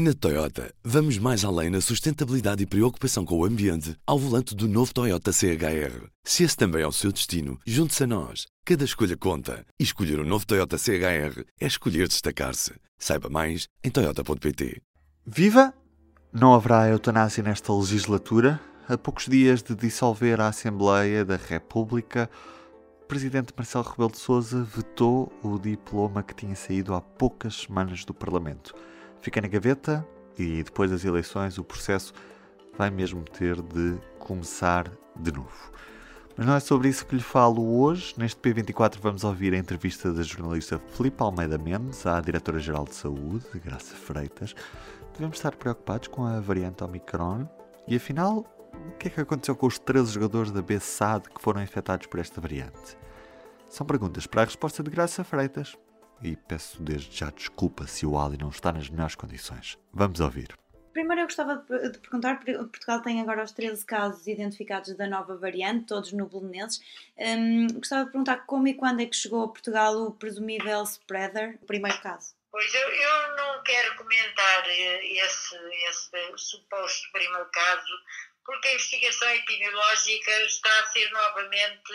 Na 0.00 0.14
Toyota, 0.14 0.72
vamos 0.84 1.18
mais 1.18 1.44
além 1.44 1.70
na 1.70 1.80
sustentabilidade 1.80 2.62
e 2.62 2.66
preocupação 2.66 3.24
com 3.24 3.36
o 3.36 3.44
ambiente 3.44 3.96
ao 4.06 4.16
volante 4.16 4.54
do 4.54 4.68
novo 4.68 4.94
Toyota 4.94 5.32
CHR. 5.32 6.06
Se 6.22 6.44
esse 6.44 6.56
também 6.56 6.82
é 6.82 6.86
o 6.86 6.92
seu 6.92 7.10
destino, 7.10 7.58
junte-se 7.66 8.04
a 8.04 8.06
nós. 8.06 8.46
Cada 8.64 8.84
escolha 8.84 9.16
conta. 9.16 9.66
E 9.76 9.82
escolher 9.82 10.20
o 10.20 10.22
um 10.22 10.24
novo 10.24 10.46
Toyota 10.46 10.78
CHR 10.78 11.42
é 11.60 11.66
escolher 11.66 12.06
destacar-se. 12.06 12.74
Saiba 12.96 13.28
mais 13.28 13.66
em 13.82 13.90
Toyota.pt. 13.90 14.80
Viva! 15.26 15.74
Não 16.32 16.54
haverá 16.54 16.88
eutanásia 16.88 17.42
nesta 17.42 17.72
legislatura. 17.72 18.60
A 18.88 18.96
poucos 18.96 19.26
dias 19.26 19.64
de 19.64 19.74
dissolver 19.74 20.40
a 20.40 20.46
Assembleia 20.46 21.24
da 21.24 21.34
República, 21.34 22.30
o 23.02 23.06
presidente 23.06 23.52
Marcelo 23.56 23.84
Rebelo 23.84 24.12
de 24.12 24.18
Sousa 24.18 24.62
vetou 24.62 25.32
o 25.42 25.58
diploma 25.58 26.22
que 26.22 26.36
tinha 26.36 26.54
saído 26.54 26.94
há 26.94 27.00
poucas 27.00 27.62
semanas 27.62 28.04
do 28.04 28.14
Parlamento 28.14 28.72
fica 29.20 29.40
na 29.40 29.48
gaveta 29.48 30.06
e 30.38 30.62
depois 30.62 30.90
das 30.90 31.04
eleições 31.04 31.58
o 31.58 31.64
processo 31.64 32.12
vai 32.76 32.90
mesmo 32.90 33.22
ter 33.24 33.60
de 33.60 33.98
começar 34.18 34.90
de 35.16 35.32
novo. 35.32 35.72
Mas 36.36 36.46
não 36.46 36.54
é 36.54 36.60
sobre 36.60 36.88
isso 36.88 37.04
que 37.04 37.16
lhe 37.16 37.22
falo 37.22 37.80
hoje. 37.80 38.14
Neste 38.16 38.40
P24 38.40 38.98
vamos 39.00 39.24
ouvir 39.24 39.52
a 39.52 39.58
entrevista 39.58 40.12
da 40.12 40.22
jornalista 40.22 40.80
Filipe 40.92 41.20
Almeida 41.20 41.58
Mendes 41.58 42.06
à 42.06 42.20
Diretora-Geral 42.20 42.84
de 42.84 42.94
Saúde, 42.94 43.44
Graça 43.64 43.96
Freitas. 43.96 44.54
Devemos 45.12 45.36
estar 45.36 45.56
preocupados 45.56 46.06
com 46.06 46.24
a 46.24 46.38
variante 46.38 46.84
Omicron 46.84 47.48
e 47.88 47.96
afinal, 47.96 48.46
o 48.72 48.96
que 48.98 49.08
é 49.08 49.10
que 49.10 49.20
aconteceu 49.20 49.56
com 49.56 49.66
os 49.66 49.80
13 49.80 50.12
jogadores 50.12 50.52
da 50.52 50.62
BSAD 50.62 51.28
que 51.28 51.42
foram 51.42 51.60
infectados 51.60 52.06
por 52.06 52.20
esta 52.20 52.40
variante? 52.40 52.96
São 53.68 53.84
perguntas 53.84 54.24
para 54.24 54.42
a 54.42 54.44
resposta 54.44 54.80
de 54.80 54.90
Graça 54.90 55.24
Freitas 55.24 55.76
e 56.22 56.36
peço 56.36 56.82
desde 56.82 57.16
já 57.16 57.30
desculpa 57.30 57.86
se 57.86 58.04
o 58.06 58.18
Ali 58.18 58.36
não 58.38 58.50
está 58.50 58.72
nas 58.72 58.88
melhores 58.88 59.14
condições. 59.14 59.78
Vamos 59.92 60.20
ouvir. 60.20 60.48
Primeiro 60.92 61.22
eu 61.22 61.26
gostava 61.26 61.56
de 61.56 61.98
perguntar, 62.00 62.40
Portugal 62.40 63.00
tem 63.02 63.20
agora 63.20 63.44
os 63.44 63.52
13 63.52 63.86
casos 63.86 64.26
identificados 64.26 64.92
da 64.96 65.06
nova 65.06 65.36
variante, 65.36 65.86
todos 65.86 66.12
no 66.12 66.26
Belenenses. 66.26 66.80
Um, 67.16 67.68
gostava 67.74 68.06
de 68.06 68.10
perguntar 68.10 68.38
como 68.46 68.66
e 68.66 68.74
quando 68.74 69.00
é 69.00 69.06
que 69.06 69.14
chegou 69.14 69.44
a 69.44 69.48
Portugal 69.48 69.94
o 69.94 70.12
presumível 70.12 70.82
spreader, 70.82 71.56
o 71.62 71.66
primeiro 71.66 72.00
caso. 72.00 72.34
Pois 72.50 72.74
eu, 72.74 72.88
eu 72.88 73.36
não 73.36 73.62
quero 73.62 73.94
comentar 73.96 74.64
eh, 74.66 75.24
esse, 75.24 75.56
esse 75.88 76.32
suposto 76.36 77.12
primeiro 77.12 77.48
caso, 77.50 77.92
porque 78.44 78.66
a 78.66 78.74
investigação 78.74 79.28
epidemiológica 79.28 80.30
está 80.46 80.80
a 80.80 80.86
ser 80.86 81.10
novamente 81.12 81.92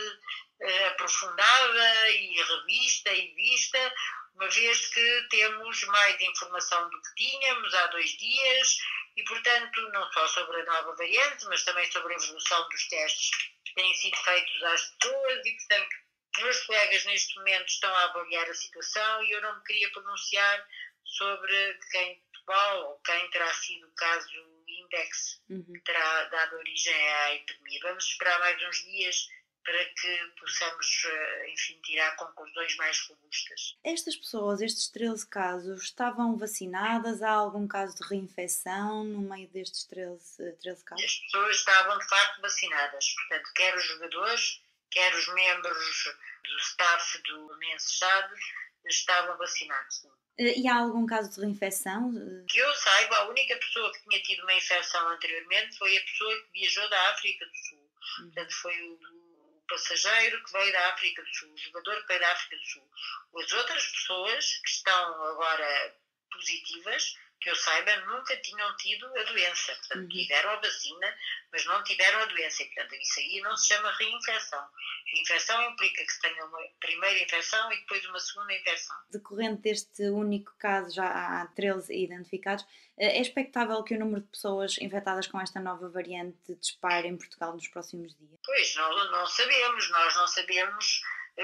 aprofundada 0.88 2.10
e 2.12 2.42
revista 2.42 3.12
e 3.12 3.34
vista, 3.34 3.94
uma 4.36 4.48
vez 4.50 4.88
que 4.88 5.28
temos 5.30 5.84
mais 5.84 6.20
informação 6.22 6.90
do 6.90 7.02
que 7.02 7.16
tínhamos 7.16 7.74
há 7.74 7.88
dois 7.88 8.10
dias 8.18 8.78
e, 9.16 9.24
portanto, 9.24 9.82
não 9.92 10.12
só 10.12 10.28
sobre 10.28 10.62
a 10.62 10.66
nova 10.66 10.96
variante, 10.96 11.46
mas 11.46 11.64
também 11.64 11.90
sobre 11.92 12.14
a 12.14 12.18
evolução 12.18 12.70
dos 12.70 12.88
testes 12.88 13.30
que 13.66 13.74
têm 13.76 13.94
sido 13.94 14.18
feitos 14.18 14.64
às 14.64 14.82
pessoas 14.92 15.46
e, 15.46 15.52
portanto, 15.52 15.96
meus 16.40 16.64
colegas 16.66 17.06
neste 17.06 17.36
momento 17.38 17.68
estão 17.68 17.96
a 17.96 18.04
avaliar 18.06 18.50
a 18.50 18.56
situação 18.56 19.24
e 19.24 19.32
eu 19.32 19.42
não 19.42 19.56
me 19.58 19.64
queria 19.64 19.92
pronunciar 19.92 20.68
sobre 21.06 21.80
quem 21.92 22.24
ou 22.46 23.00
quem 23.06 23.30
terá 23.30 23.54
sido 23.54 23.88
o 23.88 23.96
caso 23.96 24.30
Index 24.68 25.42
uhum. 25.50 25.64
que 25.64 25.80
terá 25.82 26.26
dado 26.26 26.58
origem 26.58 27.10
à 27.14 27.36
epidemia. 27.36 27.80
Vamos 27.84 28.06
esperar 28.06 28.40
mais 28.40 28.62
uns 28.68 28.84
dias 28.84 29.28
para 29.64 29.86
que 29.86 30.32
possamos, 30.40 31.06
eh, 31.06 31.52
enfim, 31.52 31.80
tirar 31.82 32.16
conclusões 32.16 32.76
mais 32.76 33.00
robustas. 33.08 33.78
Estas 33.84 34.16
pessoas, 34.16 34.62
estes 34.62 34.88
13 34.90 35.28
casos, 35.28 35.84
estavam 35.84 36.38
vacinadas? 36.38 37.22
Há 37.22 37.32
algum 37.32 37.68
caso 37.68 37.96
de 37.96 38.08
reinfecção 38.08 39.04
no 39.04 39.22
meio 39.22 39.48
destes 39.50 39.86
13, 39.86 40.54
13 40.62 40.84
casos? 40.84 41.06
As 41.06 41.20
pessoas 41.20 41.56
estavam, 41.56 41.98
de 41.98 42.08
facto, 42.08 42.42
vacinadas. 42.42 43.14
Portanto, 43.16 43.52
quer 43.56 43.76
os 43.76 43.84
jogadores, 43.86 44.62
quer 44.92 45.16
os 45.16 45.28
membros 45.34 46.04
do 46.44 46.58
staff 46.58 47.22
do 47.24 47.58
Menses 47.58 48.00
estavam 48.86 49.38
vacinados. 49.38 50.06
Eh, 50.38 50.60
e 50.60 50.68
há 50.68 50.76
algum 50.76 51.06
caso 51.06 51.32
de 51.32 51.42
reinfecção? 51.42 52.12
Que 52.50 52.60
eu 52.60 52.76
saiba, 52.76 53.16
a 53.18 53.30
única 53.30 53.56
pessoa 53.56 53.92
que 53.94 54.04
tinha 54.04 54.22
tido 54.22 54.44
uma 54.44 54.54
infecção 54.54 55.08
anteriormente 55.10 55.78
foi 55.78 55.96
a 55.98 56.02
pessoa 56.02 56.44
que 56.44 56.60
viajou 56.60 56.90
da 56.90 57.12
África 57.12 57.46
do 57.46 57.56
Sul. 57.56 57.80
Uhum. 57.80 58.26
Portanto, 58.26 58.54
foi 58.62 58.82
o, 58.82 59.23
passageiro 59.74 60.44
que 60.44 60.52
veio 60.52 60.72
da 60.72 60.90
África 60.90 61.24
do 61.24 61.36
Sul, 61.36 61.52
o 61.52 61.58
jogador 61.58 62.02
que 62.02 62.08
veio 62.08 62.20
da 62.20 62.32
África 62.32 62.58
do 62.58 62.66
Sul. 62.66 62.90
As 63.42 63.52
outras 63.54 63.88
pessoas 63.88 64.58
que 64.64 64.70
estão 64.70 65.24
agora 65.26 65.96
positivas 66.32 67.18
que 67.44 67.50
eu 67.50 67.56
saiba, 67.56 67.96
nunca 68.06 68.36
tinham 68.38 68.76
tido 68.78 69.06
a 69.06 69.24
doença. 69.24 69.76
Portanto, 69.76 70.02
uhum. 70.02 70.08
tiveram 70.08 70.50
a 70.52 70.56
vacina, 70.56 71.18
mas 71.52 71.66
não 71.66 71.84
tiveram 71.84 72.20
a 72.20 72.26
doença. 72.26 72.64
E, 72.64 72.66
portanto, 72.68 72.96
isso 72.96 73.20
aí 73.20 73.42
não 73.42 73.56
se 73.58 73.68
chama 73.68 73.92
reinfecção. 73.92 74.66
Reinfecção 75.14 75.62
implica 75.70 76.06
que 76.06 76.12
se 76.12 76.22
tenha 76.22 76.46
uma 76.46 76.60
primeira 76.80 77.20
infecção 77.22 77.72
e 77.74 77.78
depois 77.80 78.06
uma 78.06 78.20
segunda 78.20 78.54
infecção. 78.54 78.96
Decorrente 79.12 79.62
deste 79.62 80.04
único 80.04 80.56
caso, 80.58 80.96
já 80.96 81.06
há 81.06 81.46
13 81.48 81.94
identificados, 81.94 82.66
eh, 82.98 83.18
é 83.18 83.22
expectável 83.22 83.84
que 83.84 83.96
o 83.96 84.00
número 84.00 84.22
de 84.22 84.28
pessoas 84.30 84.78
infectadas 84.80 85.28
com 85.28 85.40
esta 85.40 85.60
nova 85.60 85.90
variante 85.90 86.56
dispare 86.56 87.10
em 87.10 87.18
Portugal 87.18 87.54
nos 87.54 87.68
próximos 87.68 88.16
dias? 88.16 88.40
Pois, 88.44 88.76
não, 88.76 89.12
não 89.12 89.28
sabemos. 89.28 89.90
Nós 89.90 90.16
não 90.16 90.28
sabemos 90.28 91.02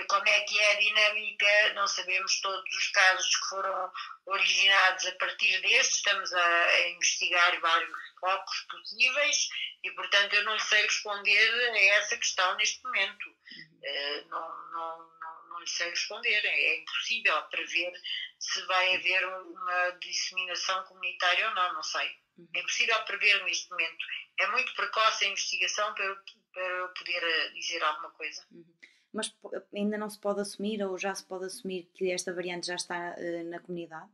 como 0.07 0.27
é 0.27 0.41
que 0.41 0.59
é 0.59 0.71
a 0.71 0.79
dinâmica, 0.79 1.73
não 1.73 1.87
sabemos 1.87 2.39
todos 2.41 2.75
os 2.75 2.87
casos 2.89 3.35
que 3.35 3.49
foram 3.49 3.91
originados 4.27 5.05
a 5.07 5.11
partir 5.13 5.59
deste, 5.61 5.95
estamos 5.95 6.31
a, 6.31 6.65
a 6.65 6.89
investigar 6.89 7.59
vários 7.59 7.97
focos 8.19 8.65
possíveis 8.69 9.47
e, 9.83 9.91
portanto, 9.91 10.33
eu 10.33 10.43
não 10.43 10.59
sei 10.59 10.83
responder 10.83 11.71
a 11.71 11.79
essa 11.97 12.17
questão 12.17 12.55
neste 12.57 12.83
momento. 12.83 13.29
Uh, 13.29 14.27
não, 14.29 14.71
não, 14.71 15.19
não, 15.19 15.49
não 15.49 15.59
lhe 15.59 15.69
sei 15.69 15.89
responder, 15.89 16.45
é, 16.45 16.49
é 16.49 16.81
impossível 16.81 17.41
prever 17.43 17.91
se 18.37 18.61
vai 18.67 18.95
haver 18.95 19.25
uma 19.25 19.91
disseminação 20.01 20.83
comunitária 20.83 21.47
ou 21.49 21.55
não, 21.55 21.73
não 21.73 21.83
sei. 21.83 22.07
É 22.53 22.59
impossível 22.59 23.03
prever 23.05 23.43
neste 23.43 23.69
momento. 23.71 24.05
É 24.39 24.47
muito 24.47 24.73
precoce 24.75 25.25
a 25.25 25.29
investigação 25.29 25.93
para, 25.95 26.15
para 26.53 26.63
eu 26.63 26.89
poder 26.93 27.23
eh, 27.23 27.49
dizer 27.49 27.83
alguma 27.83 28.11
coisa. 28.11 28.45
Uhum 28.51 28.79
mas 29.13 29.33
ainda 29.73 29.97
não 29.97 30.09
se 30.09 30.19
pode 30.19 30.41
assumir 30.41 30.81
ou 30.83 30.97
já 30.97 31.13
se 31.15 31.25
pode 31.25 31.45
assumir 31.45 31.89
que 31.93 32.11
esta 32.11 32.33
variante 32.33 32.67
já 32.67 32.75
está 32.75 33.15
uh, 33.17 33.49
na 33.49 33.59
comunidade? 33.59 34.09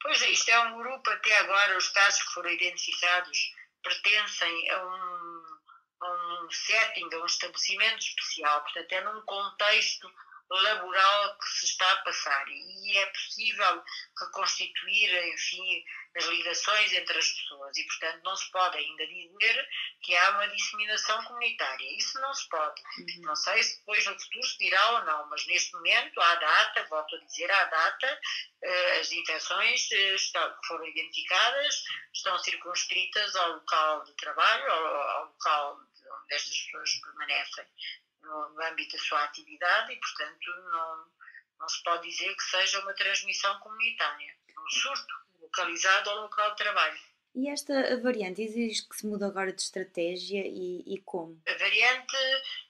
Pois 0.00 0.20
é, 0.22 0.30
isto 0.30 0.50
é 0.50 0.58
um 0.60 0.78
grupo, 0.78 1.10
até 1.10 1.38
agora 1.38 1.78
os 1.78 1.88
casos 1.88 2.22
que 2.22 2.32
foram 2.32 2.50
identificados 2.50 3.54
pertencem 3.82 4.70
a 4.70 4.86
um, 4.86 5.44
a 6.00 6.44
um 6.44 6.50
setting, 6.50 7.08
a 7.14 7.18
um 7.18 7.26
estabelecimento 7.26 8.00
especial, 8.00 8.62
portanto 8.62 8.92
é 8.92 9.00
num 9.04 9.20
contexto 9.22 10.12
laboral 10.60 11.38
que 11.38 11.46
se 11.46 11.66
está 11.66 11.90
a 11.90 12.02
passar 12.02 12.44
e 12.48 12.98
é 12.98 13.06
possível 13.06 13.82
reconstituir, 14.18 15.32
enfim, 15.32 15.84
as 16.16 16.24
ligações 16.24 16.92
entre 16.92 17.18
as 17.18 17.28
pessoas 17.28 17.76
e, 17.76 17.84
portanto, 17.84 18.22
não 18.22 18.36
se 18.36 18.50
pode 18.50 18.76
ainda 18.76 19.06
dizer 19.06 19.68
que 20.02 20.14
há 20.14 20.30
uma 20.30 20.48
disseminação 20.48 21.24
comunitária. 21.24 21.96
Isso 21.96 22.20
não 22.20 22.34
se 22.34 22.48
pode. 22.48 22.82
Uhum. 22.98 23.22
Não 23.22 23.36
sei 23.36 23.62
se 23.62 23.78
depois 23.78 24.04
no 24.06 24.20
futuro 24.20 24.46
se 24.46 24.58
dirá 24.58 24.90
ou 24.90 25.04
não, 25.04 25.28
mas 25.30 25.46
neste 25.46 25.72
momento, 25.72 26.20
à 26.20 26.34
data, 26.34 26.84
volto 26.90 27.16
a 27.16 27.18
dizer, 27.20 27.50
à 27.50 27.64
data, 27.64 28.20
eh, 28.62 29.00
as 29.00 29.10
infecções 29.10 29.90
eh, 29.90 30.14
estão, 30.14 30.54
foram 30.66 30.86
identificadas, 30.86 31.82
estão 32.12 32.38
circunscritas 32.38 33.34
ao 33.36 33.52
local 33.54 34.04
de 34.04 34.14
trabalho, 34.16 34.70
ao 34.70 35.24
local 35.26 35.78
onde 35.78 36.34
estas 36.34 36.58
pessoas 36.58 36.90
permanecem 37.00 37.66
no, 38.22 38.48
no 38.50 38.62
âmbito 38.62 38.96
da 38.96 39.02
sua 39.02 39.24
atividade 39.24 39.92
e, 39.92 39.96
portanto, 39.96 40.50
não, 40.70 41.06
não 41.58 41.68
se 41.68 41.82
pode 41.82 42.08
dizer 42.08 42.34
que 42.34 42.44
seja 42.44 42.80
uma 42.80 42.94
transmissão 42.94 43.58
comunitária. 43.60 44.34
Um 44.58 44.70
surto 44.70 45.14
localizado 45.40 46.10
ao 46.10 46.22
local 46.22 46.50
de 46.50 46.56
trabalho. 46.56 46.98
E 47.34 47.48
esta 47.48 47.98
variante 48.02 48.42
exige 48.42 48.86
que 48.86 48.94
se 48.94 49.06
mude 49.06 49.24
agora 49.24 49.52
de 49.52 49.62
estratégia 49.62 50.42
e, 50.46 50.82
e, 50.86 51.00
como? 51.00 51.40
A 51.48 51.54
variante 51.54 52.16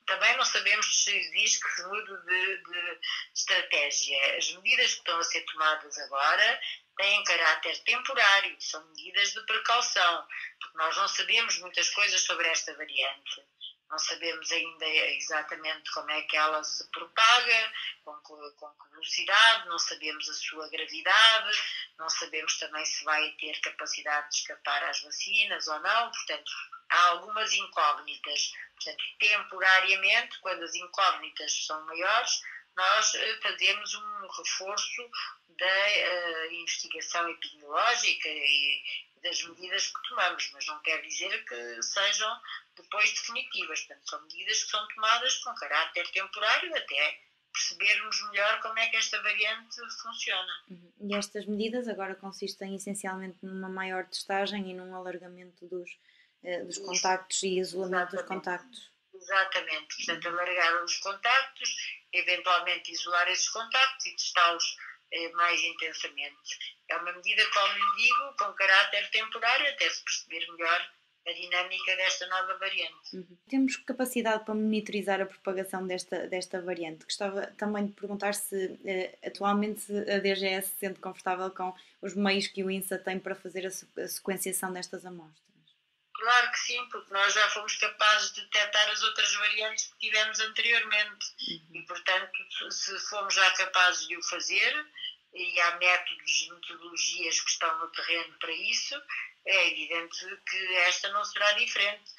também 0.07 0.37
não 0.37 0.45
sabemos 0.45 1.03
se 1.03 1.11
exige 1.11 1.61
que 1.61 1.69
se 1.69 1.85
mude 1.85 2.25
de, 2.25 2.57
de, 2.59 2.99
estratégia. 3.35 4.37
As 4.37 4.53
medidas 4.53 4.95
que 4.95 4.99
estão 4.99 5.19
a 5.19 5.25
ser 5.25 5.41
tomadas 5.47 5.99
agora 5.99 6.61
têm 6.97 7.25
caráter 7.25 7.77
temporário, 7.81 8.57
são 8.61 8.87
medidas 8.91 9.33
de 9.33 9.45
precaução, 9.47 10.27
porque 10.61 10.79
nós 10.79 10.97
não 10.97 11.09
sabemos 11.09 11.59
muitas 11.59 11.91
coisas 11.91 12.21
sobre 12.21 12.47
esta 12.47 12.73
variante 12.77 13.43
não 13.91 13.99
sabemos 13.99 14.51
ainda 14.51 14.87
exatamente 14.87 15.91
como 15.93 16.11
é 16.11 16.23
que 16.23 16.37
ela 16.37 16.63
se 16.65 16.89
propaga, 16.91 17.73
com 18.05 18.17
que, 18.19 18.51
com 18.57 18.71
que 18.71 18.91
velocidade, 18.91 19.69
não 19.69 19.79
sabemos 19.79 20.29
a 20.29 20.35
sua 20.35 20.69
gravidade, 20.69 21.63
não 21.99 22.09
sabemos 22.09 22.59
também 22.59 22.85
se 22.85 23.05
vai 23.05 23.31
ter 23.33 23.61
capacidade 23.61 24.31
de 24.31 24.37
escapar 24.37 24.83
às 24.85 25.01
vacinas 25.03 25.67
ou 25.69 25.79
não, 25.81 26.11
portanto, 26.11 26.53
há 26.89 27.09
algumas 27.09 27.53
incógnitas. 27.53 28.53
Portanto, 28.77 29.05
temporariamente, 29.19 30.39
quando 30.41 30.63
as 30.63 30.75
incógnitas 30.75 31.67
são 31.67 31.85
maiores, 31.87 32.43
nós 32.77 33.15
eh, 33.15 33.41
fazemos 33.43 33.95
um 33.95 34.29
reforço 34.29 35.11
da 35.59 35.67
uh, 35.67 36.53
investigação 36.55 37.29
epidemiológica 37.29 38.29
e 38.29 38.83
das 39.23 39.43
medidas 39.45 39.87
que 39.87 40.09
tomamos, 40.09 40.51
mas 40.53 40.67
não 40.67 40.81
quer 40.81 41.01
dizer 41.03 41.45
que 41.45 41.83
sejam 41.83 42.41
depois 42.77 43.13
definitivas. 43.13 43.81
Portanto, 43.81 44.11
são 44.11 44.23
medidas 44.23 44.65
que 44.65 44.71
são 44.71 44.89
tomadas 44.89 45.37
com 45.39 45.55
caráter 45.55 46.09
temporário 46.11 46.77
até 46.77 47.21
percebermos 47.53 48.31
melhor 48.31 48.61
como 48.61 48.79
é 48.79 48.89
que 48.89 48.97
esta 48.97 49.23
variante 49.23 49.77
funciona. 50.01 50.53
Uhum. 50.71 50.93
E 51.01 51.15
estas 51.15 51.45
medidas 51.47 51.87
agora 51.87 52.15
consistem 52.15 52.75
essencialmente 52.75 53.39
numa 53.43 53.69
maior 53.69 54.07
testagem 54.07 54.71
e 54.71 54.75
num 54.75 54.95
alargamento 54.95 55.67
dos, 55.67 55.91
eh, 56.43 56.65
dos 56.65 56.79
contactos 56.79 57.43
e 57.43 57.59
isolamento 57.59 58.15
Exatamente. 58.15 58.17
dos 58.17 58.29
contactos. 58.29 58.93
Exatamente, 59.15 59.97
portanto, 59.97 60.29
alargar 60.29 60.85
os 60.85 60.97
contactos, 60.99 61.77
eventualmente 62.13 62.91
isolar 62.91 63.29
esses 63.29 63.49
contactos 63.51 64.07
e 64.07 64.17
testá-los 64.17 64.77
eh, 65.13 65.29
mais 65.33 65.61
intensamente. 65.61 66.59
É 66.89 66.97
uma 66.97 67.13
medida, 67.13 67.45
como 67.51 67.97
digo, 67.97 68.37
com 68.39 68.53
caráter 68.55 69.11
temporário, 69.11 69.69
até 69.69 69.89
se 69.91 70.03
perceber 70.03 70.51
melhor 70.53 70.91
a 71.27 71.33
dinâmica 71.33 71.97
desta 71.97 72.27
nova 72.27 72.59
variante. 72.59 73.17
Uhum. 73.17 73.39
Temos 73.49 73.77
capacidade 73.77 74.45
para 74.45 74.55
monitorizar 74.55 75.21
a 75.21 75.27
propagação 75.27 75.87
desta, 75.87 76.27
desta 76.27 76.61
variante. 76.61 77.05
Gostava 77.05 77.47
também 77.59 77.87
de 77.87 77.93
perguntar 77.93 78.35
se 78.35 78.79
eh, 78.85 79.17
atualmente 79.25 79.93
a 79.93 80.19
DGS 80.19 80.69
se 80.69 80.79
sente 80.81 81.01
confortável 81.01 81.51
com 81.51 81.75
os 82.01 82.15
meios 82.15 82.49
que 82.49 82.65
o 82.65 82.71
INSA 82.71 82.99
tem 82.99 83.21
para 83.21 83.35
fazer 83.35 83.65
a, 83.67 84.03
a 84.03 84.09
sequenciação 84.09 84.73
destas 84.73 85.07
amostras. 85.07 85.43
Claro 86.13 86.53
que 86.53 86.59
sim, 86.59 86.89
porque 86.91 87.13
nós 87.13 87.35
já 87.35 87.49
fomos 87.51 87.75
capazes 87.77 88.33
de 88.33 88.43
detectar 88.43 88.91
as 88.91 89.03
outras 89.03 89.35
variantes 89.35 89.87
que 89.87 89.99
tivemos 89.99 90.39
anteriormente 90.41 91.27
uhum. 91.49 91.61
e, 91.75 91.83
portanto, 91.83 92.71
se 92.71 92.99
fomos 93.09 93.35
já 93.35 93.51
capazes 93.53 94.07
de 94.07 94.17
o 94.17 94.23
fazer, 94.23 94.87
e 95.35 95.61
há 95.61 95.77
métodos, 95.77 96.49
metodologias 96.51 97.41
que 97.41 97.51
estão 97.51 97.79
no 97.79 97.89
terreno 97.89 98.35
para 98.39 98.53
isso, 98.53 98.95
é 99.47 99.69
evidente 99.71 100.25
que 100.49 100.77
esta 100.87 101.09
não 101.11 101.25
será 101.25 101.53
diferente. 101.53 102.11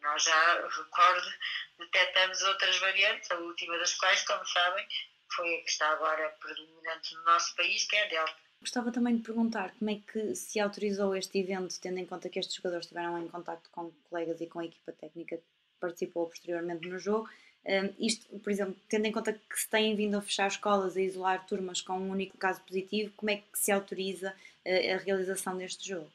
Nós 0.00 0.24
já, 0.24 0.68
recordo, 0.68 1.28
detectamos 1.78 2.42
outras 2.42 2.76
variantes, 2.78 3.30
a 3.30 3.36
última 3.36 3.78
das 3.78 3.94
quais, 3.94 4.22
como 4.24 4.44
sabem, 4.46 4.86
foi 5.34 5.54
a 5.54 5.62
que 5.62 5.70
está 5.70 5.88
agora 5.90 6.28
predominante 6.40 7.14
no 7.14 7.24
nosso 7.24 7.54
país, 7.54 7.84
que 7.84 7.96
é 7.96 8.04
a 8.04 8.08
Delta. 8.08 8.36
Gostava 8.60 8.92
também 8.92 9.16
de 9.16 9.22
perguntar 9.22 9.72
como 9.78 9.90
é 9.90 9.96
que 9.96 10.34
se 10.36 10.60
autorizou 10.60 11.16
este 11.16 11.38
evento, 11.38 11.80
tendo 11.80 11.98
em 11.98 12.06
conta 12.06 12.28
que 12.28 12.38
estes 12.38 12.56
jogadores 12.56 12.86
estiveram 12.86 13.18
em 13.18 13.28
contato 13.28 13.68
com 13.70 13.90
colegas 14.08 14.40
e 14.40 14.46
com 14.46 14.60
a 14.60 14.64
equipa 14.64 14.92
técnica 14.92 15.36
que 15.36 15.44
participou 15.80 16.28
posteriormente 16.28 16.88
no 16.88 16.98
jogo. 16.98 17.28
Um, 17.64 17.94
isto, 17.98 18.38
por 18.40 18.50
exemplo, 18.50 18.76
tendo 18.88 19.06
em 19.06 19.12
conta 19.12 19.32
que 19.32 19.58
se 19.58 19.68
têm 19.68 19.94
vindo 19.96 20.16
a 20.16 20.22
fechar 20.22 20.48
escolas, 20.48 20.96
a 20.96 21.00
isolar 21.00 21.46
turmas 21.46 21.80
com 21.80 21.98
um 21.98 22.10
único 22.10 22.36
caso 22.36 22.60
positivo, 22.62 23.12
como 23.16 23.30
é 23.30 23.36
que 23.36 23.58
se 23.58 23.70
autoriza 23.72 24.30
uh, 24.30 24.94
a 24.94 24.96
realização 24.98 25.56
deste 25.56 25.88
jogo? 25.88 26.12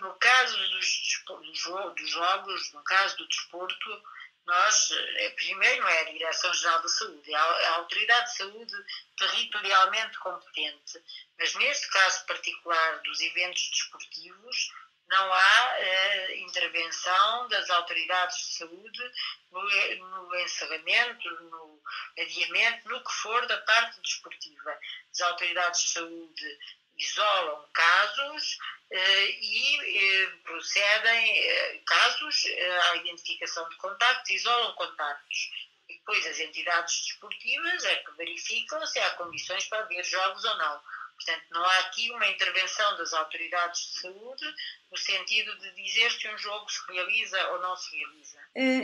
No 0.00 0.14
caso 0.14 0.56
dos, 0.56 1.24
dos, 1.26 2.10
jogos, 2.10 2.72
no 2.72 2.82
caso 2.82 3.16
do 3.18 3.28
desporto, 3.28 4.02
nós, 4.46 4.90
eh, 4.92 5.30
primeiro, 5.30 5.82
não 5.82 5.88
é 5.88 6.00
a 6.00 6.10
Direção-Geral 6.12 6.82
da 6.82 6.88
Saúde, 6.88 7.32
é 7.32 7.36
a 7.36 7.74
Autoridade 7.76 8.30
de 8.30 8.36
Saúde 8.36 8.74
territorialmente 9.16 10.18
competente. 10.18 11.02
Mas 11.38 11.54
neste 11.56 11.88
caso 11.90 12.24
particular 12.26 13.02
dos 13.02 13.20
eventos 13.20 13.70
desportivos, 13.70 14.72
não 15.08 15.32
há 15.32 15.74
eh, 15.78 16.36
intervenção 16.38 17.48
das 17.48 17.70
autoridades 17.70 18.38
de 18.38 18.54
saúde 18.56 19.12
no, 19.50 19.62
no, 19.98 20.36
encerramento, 20.36 21.30
no 21.42 21.82
adiamento, 22.18 22.88
no 22.88 23.04
que 23.04 23.12
for 23.12 23.46
da 23.46 23.58
parte 23.58 24.00
desportiva. 24.00 24.78
As 25.12 25.20
autoridades 25.20 25.82
de 25.82 25.88
saúde 25.90 26.58
isolam 26.98 27.64
casos 27.72 28.58
eh, 28.90 29.30
e 29.40 30.24
eh, 30.24 30.26
procedem 30.44 31.38
eh, 31.38 31.80
casos 31.84 32.44
à 32.92 32.96
identificação 32.96 33.68
de 33.68 33.76
contactos, 33.76 34.30
isolam 34.30 34.72
contactos. 34.74 35.50
E 35.88 35.94
depois 35.94 36.26
as 36.26 36.38
entidades 36.40 37.06
desportivas 37.06 37.84
é 37.84 37.96
que 37.96 38.12
verificam 38.12 38.84
se 38.86 38.98
há 38.98 39.10
condições 39.10 39.66
para 39.66 39.80
haver 39.80 40.04
jogos 40.04 40.44
ou 40.44 40.56
não. 40.56 40.80
Portanto, 41.16 41.44
não 41.50 41.64
há 41.64 41.78
aqui 41.80 42.10
uma 42.10 42.26
intervenção 42.26 42.96
das 42.98 43.12
autoridades 43.14 43.80
de 43.80 44.00
saúde 44.00 44.54
no 44.90 44.98
sentido 44.98 45.56
de 45.58 45.70
dizer 45.72 46.10
se 46.12 46.28
um 46.28 46.36
jogo 46.36 46.70
se 46.70 46.80
realiza 46.92 47.48
ou 47.52 47.60
não 47.60 47.76
se 47.76 47.96
realiza. 47.96 48.38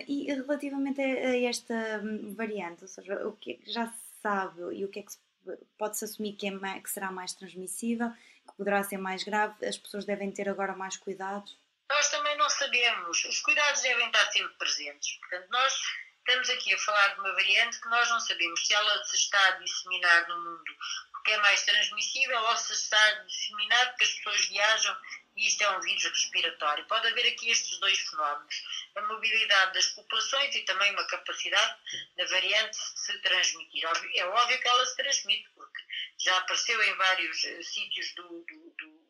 E 0.08 0.32
relativamente 0.32 1.00
a, 1.00 1.48
esta 1.48 2.00
hum, 2.02 2.34
variante, 2.34 2.82
ou 2.82 2.88
seja, 2.88 3.26
o 3.26 3.36
que 3.36 3.52
é 3.52 3.70
já 3.70 3.86
se 3.86 4.12
sabe 4.22 4.62
e 4.76 4.84
o 4.84 4.88
que 4.88 5.00
é 5.00 5.02
que 5.02 5.12
pode-se 5.78 6.04
assumir 6.04 6.34
que, 6.34 6.46
é 6.46 6.80
que 6.80 6.90
será 6.90 7.10
mais 7.10 7.32
transmissível, 7.32 8.10
que 8.46 8.56
poderá 8.56 8.82
ser 8.82 8.98
mais 8.98 9.22
grave, 9.22 9.66
as 9.66 9.76
pessoas 9.76 10.04
devem 10.04 10.30
ter 10.30 10.48
agora 10.48 10.74
mais 10.74 10.96
cuidados? 10.96 11.56
Nós 11.90 12.08
também 12.10 12.36
não 12.36 12.48
sabemos. 12.48 13.24
Os 13.24 13.40
cuidados 13.40 13.82
devem 13.82 14.06
estar 14.06 14.24
sempre 14.32 14.54
presentes. 14.54 15.18
Portanto, 15.18 15.48
nós 15.50 15.74
estamos 16.26 16.50
aqui 16.50 16.72
a 16.72 16.78
falar 16.78 17.08
de 17.08 17.20
uma 17.20 17.32
variante 17.32 17.80
que 17.80 17.88
nós 17.88 18.08
não 18.08 18.20
sabemos 18.20 18.66
se 18.66 18.74
ela 18.74 19.04
se 19.04 19.16
está 19.16 19.48
a 19.48 19.50
disseminar 19.52 20.28
no 20.28 20.38
mundo 20.38 20.76
porque 21.22 21.30
é 21.30 21.38
mais 21.38 21.62
transmissível 21.62 22.40
ou 22.42 22.56
se 22.56 22.72
está 22.72 23.00
a 23.00 23.12
disseminar 23.20 23.90
porque 23.90 24.04
as 24.04 24.12
pessoas 24.14 24.44
viajam 24.46 24.96
e 25.36 25.46
isto 25.46 25.62
é 25.62 25.70
um 25.70 25.80
vírus 25.80 26.04
respiratório. 26.04 26.84
Pode 26.86 27.06
haver 27.06 27.32
aqui 27.32 27.48
estes 27.48 27.78
dois 27.78 27.98
fenómenos: 28.00 28.90
a 28.96 29.02
mobilidade 29.02 29.72
das 29.72 29.86
populações 29.86 30.54
e 30.54 30.64
também 30.64 30.92
uma 30.92 31.06
capacidade 31.06 31.78
da 32.16 32.26
variante 32.26 32.76
se 32.76 33.16
transmitir. 33.20 33.84
É 34.16 34.26
óbvio 34.26 34.60
que 34.60 34.68
ela 34.68 34.84
se 34.84 34.96
transmite, 34.96 35.48
porque 35.54 35.82
já 36.18 36.36
apareceu 36.38 36.82
em 36.82 36.94
vários 36.96 37.44
uh, 37.44 37.62
sítios 37.62 38.12
do, 38.14 38.44
do, 38.44 38.70
do. 38.76 39.01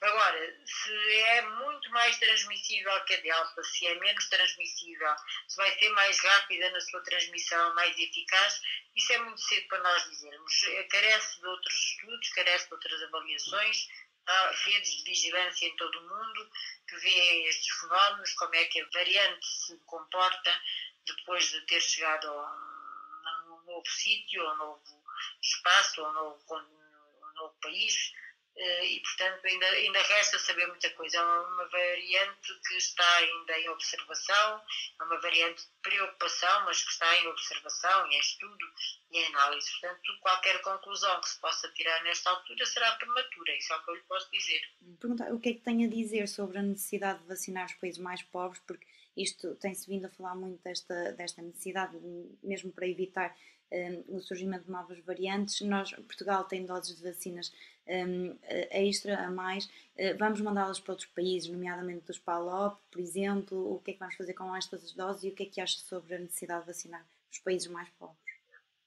Agora, 0.00 0.56
se 0.66 1.20
é 1.20 1.42
muito 1.42 1.90
mais 1.90 2.18
transmissível 2.18 3.04
que 3.04 3.14
a 3.14 3.20
Delta, 3.20 3.62
se 3.64 3.86
é 3.86 3.94
menos 3.94 4.28
transmissível, 4.28 5.14
se 5.48 5.56
vai 5.56 5.78
ser 5.78 5.88
mais 5.90 6.18
rápida 6.20 6.70
na 6.70 6.80
sua 6.80 7.02
transmissão, 7.02 7.74
mais 7.74 7.98
eficaz, 7.98 8.60
isso 8.94 9.12
é 9.12 9.18
muito 9.18 9.40
cedo 9.40 9.66
para 9.68 9.82
nós 9.82 10.04
dizermos. 10.10 10.62
Eh, 10.64 10.82
carece 10.84 11.40
de 11.40 11.46
outros 11.46 11.74
estudos, 11.74 12.28
carece 12.30 12.66
de 12.66 12.74
outras 12.74 13.02
avaliações. 13.02 13.88
Há 14.26 14.50
redes 14.50 14.96
de 14.96 15.04
vigilância 15.04 15.66
em 15.66 15.76
todo 15.76 15.98
o 15.98 16.08
mundo 16.08 16.50
que 16.88 16.96
vêem 16.96 17.46
estes 17.46 17.74
fenómenos, 17.78 18.32
como 18.34 18.54
é 18.54 18.64
que 18.66 18.80
a 18.80 18.88
variante 18.90 19.46
se 19.46 19.78
comporta 19.86 20.62
depois 21.06 21.50
de 21.50 21.60
ter 21.66 21.80
chegado 21.80 22.28
a 22.28 23.44
um 23.48 23.64
novo 23.66 23.86
sítio, 23.86 24.46
a 24.46 24.54
um 24.54 24.56
novo 24.56 25.04
espaço, 25.42 26.04
a 26.04 26.10
um 26.10 26.12
novo, 26.12 26.56
um 26.56 27.34
novo 27.34 27.54
país 27.60 28.12
e, 28.56 29.00
portanto, 29.00 29.44
ainda, 29.44 29.66
ainda 29.66 30.02
resta 30.02 30.38
saber 30.38 30.66
muita 30.68 30.88
coisa. 30.90 31.18
É 31.18 31.22
uma 31.22 31.68
variante 31.68 32.60
que 32.68 32.76
está 32.76 33.16
ainda 33.16 33.58
em 33.58 33.68
observação, 33.68 34.62
é 35.00 35.04
uma 35.04 35.20
variante 35.20 35.62
de 35.62 35.72
preocupação, 35.82 36.64
mas 36.64 36.82
que 36.82 36.90
está 36.90 37.16
em 37.16 37.26
observação, 37.26 38.06
em 38.10 38.18
estudo 38.20 38.66
e 39.10 39.18
em 39.18 39.26
análise. 39.26 39.70
Portanto, 39.80 40.20
qualquer 40.20 40.60
conclusão 40.62 41.20
que 41.20 41.28
se 41.28 41.40
possa 41.40 41.68
tirar 41.72 42.02
nesta 42.04 42.30
altura 42.30 42.64
será 42.66 42.92
prematura, 42.92 43.56
isso 43.56 43.72
é 43.72 43.76
o 43.76 43.82
que 43.82 43.90
eu 43.90 43.94
lhe 43.94 44.02
posso 44.02 44.30
dizer. 44.30 44.60
Perguntar 45.00 45.32
o 45.32 45.40
que 45.40 45.48
é 45.48 45.54
que 45.54 45.60
tem 45.60 45.84
a 45.84 45.88
dizer 45.88 46.28
sobre 46.28 46.58
a 46.58 46.62
necessidade 46.62 47.20
de 47.20 47.26
vacinar 47.26 47.66
os 47.66 47.74
países 47.74 48.00
mais 48.00 48.22
pobres, 48.22 48.62
porque 48.66 48.86
isto 49.16 49.54
tem-se 49.56 49.88
vindo 49.88 50.06
a 50.06 50.10
falar 50.10 50.34
muito 50.34 50.62
desta, 50.62 51.12
desta 51.12 51.42
necessidade, 51.42 51.96
mesmo 52.42 52.72
para 52.72 52.86
evitar 52.86 53.36
um, 53.70 54.16
o 54.16 54.20
surgimento 54.20 54.64
de 54.64 54.70
novas 54.70 54.98
variantes. 55.00 55.60
Nós, 55.60 55.92
Portugal 55.92 56.44
tem 56.44 56.66
doses 56.66 56.96
de 56.96 57.02
vacinas 57.02 57.52
um, 57.86 58.38
extra 58.70 59.18
a 59.18 59.30
mais. 59.30 59.66
Uh, 59.96 60.16
vamos 60.18 60.40
mandá-las 60.40 60.80
para 60.80 60.92
outros 60.92 61.08
países, 61.10 61.48
nomeadamente 61.48 62.06
dos 62.06 62.18
PALOP, 62.18 62.80
por 62.90 63.00
exemplo. 63.00 63.74
O 63.74 63.80
que 63.80 63.90
é 63.90 63.94
que 63.94 64.00
vamos 64.00 64.16
fazer 64.16 64.34
com 64.34 64.54
estas 64.54 64.92
doses 64.92 65.24
e 65.24 65.28
o 65.28 65.34
que 65.34 65.44
é 65.44 65.46
que 65.46 65.60
acha 65.60 65.78
sobre 65.78 66.14
a 66.14 66.18
necessidade 66.18 66.62
de 66.62 66.66
vacinar 66.68 67.06
os 67.30 67.38
países 67.38 67.68
mais 67.68 67.88
pobres? 67.98 68.34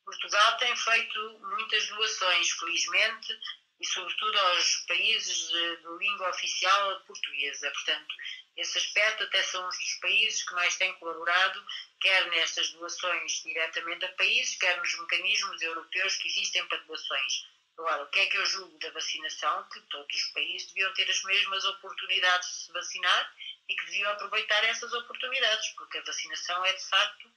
Portugal 0.06 0.58
tem 0.58 0.76
feito 0.76 1.40
muitas 1.42 1.88
doações, 1.90 2.50
felizmente, 2.52 3.40
e 3.80 3.86
sobretudo 3.86 4.38
aos 4.40 4.78
países 4.88 5.50
de, 5.50 5.78
de 5.78 5.98
língua 6.00 6.30
oficial 6.30 7.02
portuguesa. 7.02 7.70
Portanto, 7.72 8.16
esse 8.56 8.78
aspecto 8.78 9.24
até 9.24 9.44
são 9.44 9.68
os 9.68 9.78
dos 9.78 9.94
países 9.96 10.44
que 10.44 10.54
mais 10.56 10.76
têm 10.78 10.94
colaborado, 10.94 11.64
quer 12.00 12.28
nestas 12.30 12.70
doações 12.72 13.44
diretamente 13.44 14.06
a 14.06 14.14
países, 14.14 14.58
quer 14.58 14.78
nos 14.78 15.00
mecanismos 15.00 15.62
europeus 15.62 16.16
que 16.16 16.28
existem 16.28 16.66
para 16.68 16.80
doações. 16.80 17.48
Agora, 17.78 18.04
o 18.04 18.08
que 18.08 18.20
é 18.20 18.26
que 18.26 18.38
eu 18.38 18.46
julgo 18.46 18.78
da 18.80 18.90
vacinação? 18.90 19.70
Que 19.70 19.80
todos 19.82 20.16
os 20.16 20.32
países 20.32 20.68
deviam 20.70 20.92
ter 20.94 21.10
as 21.10 21.24
mesmas 21.24 21.64
oportunidades 21.66 22.50
de 22.50 22.56
se 22.66 22.72
vacinar 22.72 23.36
e 23.70 23.76
que 23.76 23.86
deviam 23.86 24.12
aproveitar 24.12 24.64
essas 24.64 24.92
oportunidades, 24.94 25.70
porque 25.76 26.00
a 26.00 26.04
vacinação 26.04 26.66
é, 26.66 26.74
de 26.74 26.86
facto, 26.86 27.32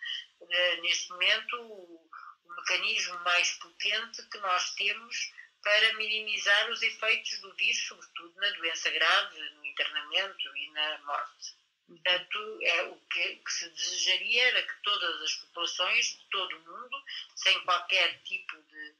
eh, 0.49 0.77
neste 0.77 1.11
momento, 1.11 1.61
o, 1.61 2.11
mecanismo 2.57 3.19
mais 3.21 3.53
potente 3.59 4.23
que 4.29 4.39
nós 4.39 4.75
temos 4.75 5.33
para 5.63 5.95
minimizar 5.95 6.71
os 6.71 6.83
efeitos 6.83 7.39
do 7.41 7.55
vírus, 7.55 7.87
sobretudo 7.87 8.35
na 8.37 8.51
doença 8.51 8.91
grave, 8.91 9.51
no 9.51 9.67
internamento 9.67 10.57
e 10.57 10.71
na 10.73 10.99
morte. 10.99 11.55
Portanto, 11.87 12.59
é 12.63 12.83
o 12.85 12.97
que, 13.11 13.37
que, 13.37 13.53
se 13.53 13.69
desejaria 13.71 14.49
era 14.49 14.63
que 14.63 14.83
todas 14.83 15.23
as 15.23 15.35
populações 15.35 16.07
de 16.07 16.29
todo 16.31 16.57
o 16.57 16.61
mundo, 16.61 17.05
sem 17.35 17.61
qualquer 17.65 18.23
tipo 18.23 18.63
de 18.63 18.95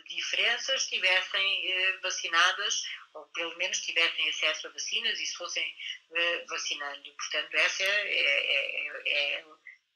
de 0.00 0.16
diferenças 0.16 0.82
estivessem 0.82 1.72
eh, 1.72 1.98
vacinadas 1.98 2.82
ou 3.14 3.26
pelo 3.26 3.56
menos 3.56 3.80
tivessem 3.80 4.28
acesso 4.28 4.66
a 4.66 4.70
vacinas 4.70 5.18
e 5.20 5.26
se 5.26 5.36
fossem 5.36 5.76
eh, 6.14 6.44
vacinando. 6.48 7.12
Portanto, 7.14 7.54
essa 7.54 7.82
é, 7.82 7.86
é, 7.86 8.86
é, 8.86 9.38
é 9.38 9.44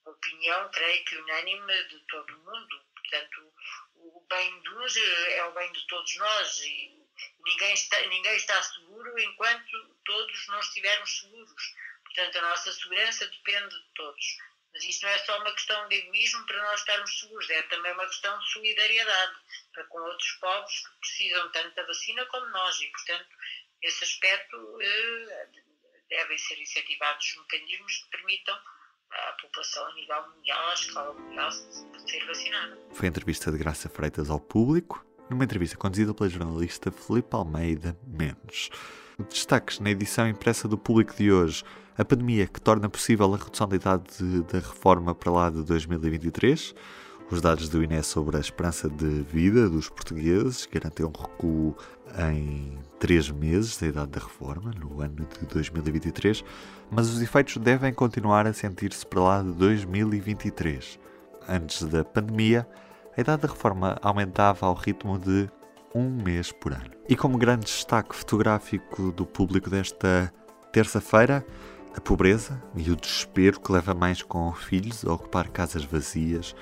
a 0.04 0.10
opinião, 0.10 0.70
creio 0.70 1.04
que 1.04 1.16
unânime 1.16 1.84
de 1.84 1.98
todo 2.06 2.30
o 2.34 2.38
mundo. 2.38 2.84
Portanto, 2.94 3.52
o 3.96 4.26
bem 4.28 4.60
de 4.60 4.70
uns 4.70 4.96
é 4.96 5.44
o 5.44 5.52
bem 5.52 5.72
de 5.72 5.86
todos 5.86 6.16
nós 6.16 6.60
e 6.60 7.06
ninguém 7.44 7.72
está, 7.72 8.00
ninguém 8.02 8.36
está 8.36 8.62
seguro 8.62 9.18
enquanto 9.18 9.94
todos 10.04 10.46
não 10.48 10.60
estivermos 10.60 11.20
seguros. 11.20 11.74
Portanto, 12.04 12.38
a 12.38 12.42
nossa 12.42 12.72
segurança 12.72 13.26
depende 13.26 13.74
de 13.74 13.88
todos. 13.94 14.38
Mas 14.76 14.84
isto 14.84 15.04
não 15.04 15.08
é 15.10 15.18
só 15.20 15.40
uma 15.40 15.52
questão 15.52 15.88
de 15.88 15.94
egoísmo 15.94 16.44
para 16.44 16.62
nós 16.64 16.80
estarmos 16.80 17.18
seguros, 17.18 17.48
é 17.48 17.62
também 17.62 17.94
uma 17.94 18.04
questão 18.04 18.38
de 18.38 18.52
solidariedade 18.52 19.34
para 19.72 19.84
com 19.84 19.98
outros 20.00 20.30
povos 20.32 20.80
que 20.80 21.00
precisam 21.00 21.50
tanto 21.50 21.74
da 21.74 21.86
vacina 21.86 22.26
como 22.26 22.46
nós. 22.50 22.78
E, 22.78 22.86
portanto, 22.88 23.26
esse 23.80 24.04
aspecto 24.04 24.78
eh, 24.82 25.48
devem 26.10 26.36
ser 26.36 26.60
incentivados 26.60 27.36
mecanismos 27.38 27.96
que 27.96 28.10
permitam 28.18 28.54
à 29.12 29.32
população 29.40 29.86
a 29.86 29.94
nível 29.94 30.28
mundial, 30.28 30.68
à 30.68 30.74
escala 30.74 31.14
mundial, 31.14 31.50
ser 31.50 32.26
vacinada. 32.26 32.78
Foi 32.92 33.06
a 33.06 33.08
entrevista 33.08 33.50
de 33.50 33.56
Graça 33.56 33.88
Freitas 33.88 34.28
ao 34.28 34.38
público, 34.40 35.02
numa 35.30 35.44
entrevista 35.44 35.78
conduzida 35.78 36.12
pela 36.12 36.28
jornalista 36.28 36.92
Felipe 36.92 37.34
Almeida 37.34 37.98
Mendes. 38.06 38.68
Destaques 39.30 39.80
na 39.80 39.88
edição 39.88 40.28
impressa 40.28 40.68
do 40.68 40.76
público 40.76 41.14
de 41.14 41.32
hoje 41.32 41.64
a 41.98 42.04
pandemia 42.04 42.46
que 42.46 42.60
torna 42.60 42.88
possível 42.88 43.32
a 43.32 43.36
redução 43.36 43.68
da 43.68 43.76
idade 43.76 44.42
da 44.50 44.58
reforma 44.58 45.14
para 45.14 45.32
lá 45.32 45.50
de 45.50 45.62
2023. 45.62 46.74
Os 47.28 47.40
dados 47.40 47.68
do 47.68 47.82
INE 47.82 48.02
sobre 48.04 48.36
a 48.36 48.40
esperança 48.40 48.88
de 48.88 49.22
vida 49.22 49.68
dos 49.68 49.88
portugueses 49.88 50.68
garantem 50.70 51.04
um 51.04 51.10
recuo 51.10 51.76
em 52.30 52.78
três 53.00 53.28
meses 53.30 53.76
da 53.78 53.88
idade 53.88 54.10
da 54.12 54.20
reforma, 54.20 54.70
no 54.78 55.00
ano 55.00 55.26
de 55.40 55.46
2023, 55.46 56.44
mas 56.88 57.08
os 57.08 57.20
efeitos 57.20 57.56
devem 57.56 57.92
continuar 57.92 58.46
a 58.46 58.52
sentir-se 58.52 59.04
para 59.04 59.20
lá 59.20 59.42
de 59.42 59.50
2023. 59.52 61.00
Antes 61.48 61.82
da 61.82 62.04
pandemia, 62.04 62.66
a 63.16 63.20
idade 63.20 63.42
da 63.42 63.48
reforma 63.48 63.98
aumentava 64.02 64.66
ao 64.66 64.74
ritmo 64.74 65.18
de 65.18 65.50
um 65.92 66.08
mês 66.22 66.52
por 66.52 66.72
ano. 66.72 66.90
E 67.08 67.16
como 67.16 67.38
grande 67.38 67.64
destaque 67.64 68.14
fotográfico 68.14 69.10
do 69.10 69.26
público 69.26 69.68
desta 69.68 70.32
terça-feira, 70.72 71.44
a 71.96 72.00
pobreza 72.00 72.62
e 72.76 72.90
o 72.90 72.96
desespero 72.96 73.58
que 73.58 73.72
leva 73.72 73.94
mães 73.94 74.22
com 74.22 74.52
filhos 74.52 75.04
a 75.04 75.12
ocupar 75.12 75.48
casas 75.48 75.84
vazias. 75.84 76.54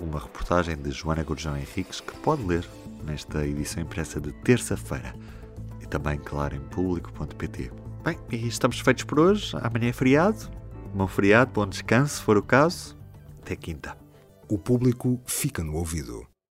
Uma 0.00 0.18
reportagem 0.18 0.76
de 0.76 0.90
Joana 0.90 1.22
Gurjão 1.22 1.56
Henriques 1.56 2.00
que 2.00 2.14
pode 2.18 2.42
ler 2.42 2.66
nesta 3.04 3.46
edição 3.46 3.82
impressa 3.82 4.20
de 4.20 4.32
terça-feira 4.32 5.14
e 5.80 5.86
também, 5.86 6.18
claro, 6.18 6.56
em 6.56 6.60
público.pt. 6.60 7.70
Bem, 8.02 8.18
e 8.32 8.48
estamos 8.48 8.80
feitos 8.80 9.04
por 9.04 9.20
hoje. 9.20 9.56
Amanhã 9.62 9.90
é 9.90 9.92
feriado. 9.92 10.50
Bom 10.92 11.06
feriado, 11.06 11.52
bom 11.52 11.66
descanso, 11.66 12.16
se 12.16 12.22
for 12.22 12.36
o 12.36 12.42
caso. 12.42 12.98
Até 13.40 13.54
quinta. 13.54 13.96
O 14.48 14.58
público 14.58 15.20
fica 15.24 15.62
no 15.62 15.76
ouvido. 15.76 16.29